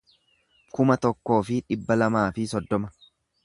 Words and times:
kuma 0.77 0.97
tokkoo 1.03 1.39
fi 1.49 1.59
dhibba 1.67 1.99
lamaa 2.03 2.27
fi 2.39 2.51
soddoma 2.55 2.95